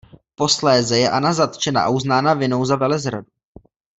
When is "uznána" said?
1.89-2.33